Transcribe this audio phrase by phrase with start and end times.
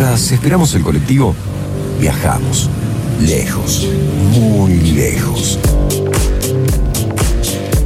[0.00, 1.34] Mientras esperamos el colectivo,
[2.00, 2.70] viajamos.
[3.20, 3.86] Lejos,
[4.32, 5.58] muy lejos.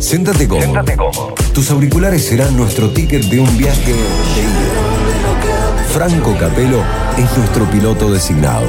[0.00, 0.64] Siéntate cómodo.
[0.64, 1.34] Siéntate cómodo.
[1.54, 5.86] Tus auriculares serán nuestro ticket de un viaje de ida.
[5.94, 6.82] Franco Capelo
[7.16, 8.66] es nuestro piloto designado.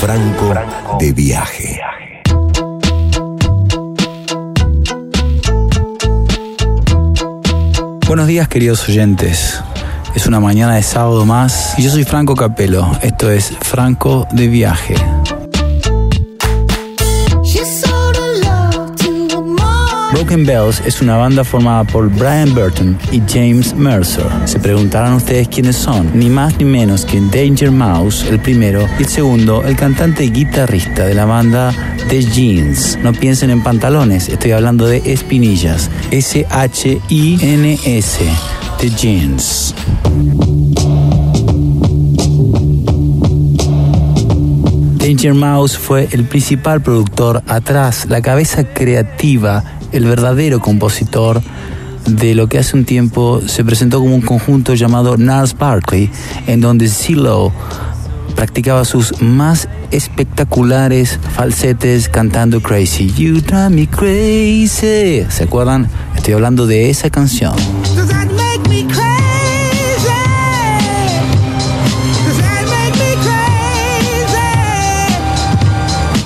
[0.00, 1.80] Franco, Franco de viaje.
[8.06, 9.62] Buenos días queridos oyentes.
[10.14, 12.90] Es una mañana de sábado más y yo soy Franco Capelo.
[13.02, 14.94] Esto es Franco de viaje.
[20.12, 24.26] Broken Bells es una banda formada por Brian Burton y James Mercer.
[24.44, 26.10] Se preguntarán ustedes quiénes son.
[26.14, 30.30] Ni más ni menos que Danger Mouse, el primero, y el segundo, el cantante y
[30.30, 31.72] guitarrista de la banda
[32.08, 32.98] The Jeans.
[33.02, 35.90] No piensen en pantalones, estoy hablando de espinillas.
[36.10, 36.52] S-H-I-N-S.
[38.78, 39.74] The Jeans.
[44.98, 51.42] Danger Mouse fue el principal productor atrás, la cabeza creativa, el verdadero compositor
[52.06, 56.10] de lo que hace un tiempo se presentó como un conjunto llamado Nars Barkley,
[56.46, 57.52] en donde CeeLo
[58.34, 63.12] practicaba sus más espectaculares falsetes cantando Crazy.
[63.12, 65.24] You drive me crazy.
[65.28, 65.88] ¿Se acuerdan?
[66.16, 67.54] Estoy hablando de esa canción.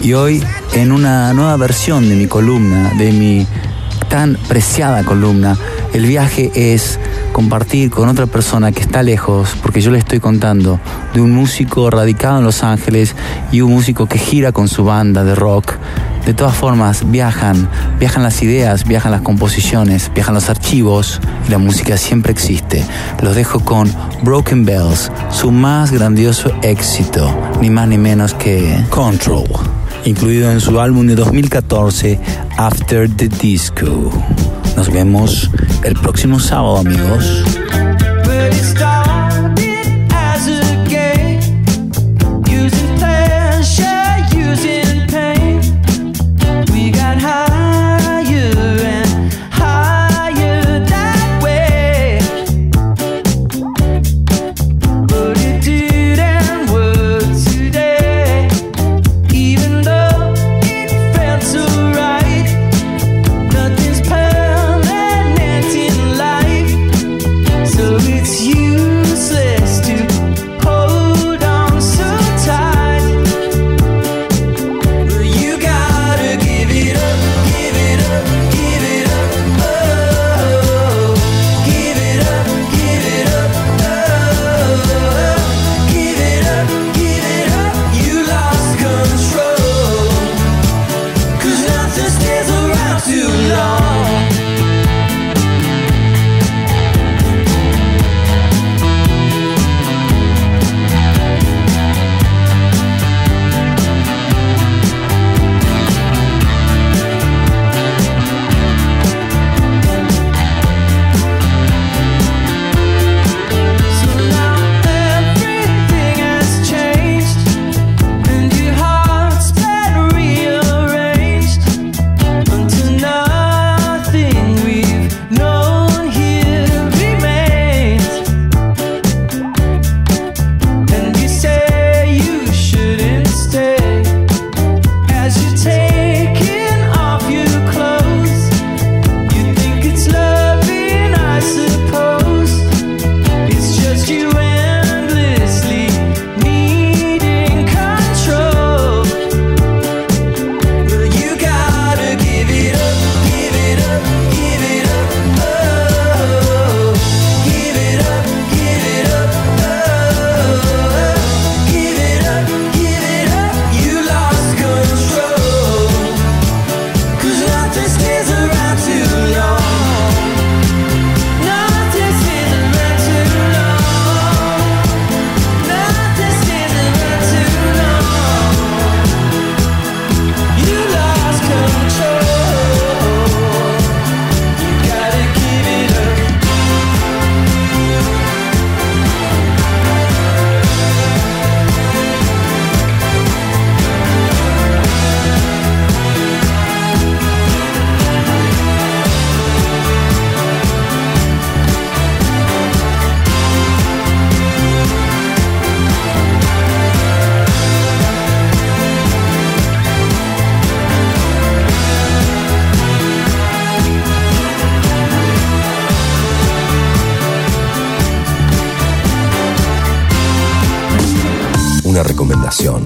[0.06, 0.40] Y hoy,
[0.72, 3.44] en una nueva versión de mi columna, de mi
[4.08, 5.56] tan preciada columna,
[5.94, 7.00] el viaje es
[7.32, 10.78] compartir con otra persona que está lejos, porque yo le estoy contando
[11.12, 13.16] de un músico radicado en Los Ángeles
[13.50, 15.72] y un músico que gira con su banda de rock.
[16.24, 21.58] De todas formas, viajan, viajan las ideas, viajan las composiciones, viajan los archivos y la
[21.58, 22.86] música siempre existe.
[23.22, 27.28] Los dejo con Broken Bells, su más grandioso éxito,
[27.60, 29.66] ni más ni menos que Control
[30.06, 32.19] incluido en su álbum de 2014,
[32.56, 34.11] After the Disco.
[34.77, 35.50] Nos vemos
[35.84, 37.44] el próximo sábado, amigos.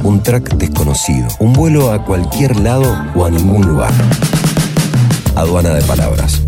[0.05, 3.93] Un track desconocido, un vuelo a cualquier lado o a ningún lugar.
[5.37, 6.41] Aduana de palabras.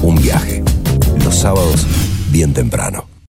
[0.00, 0.64] Un viaje.
[1.22, 1.86] Los sábados,
[2.30, 3.15] bien temprano.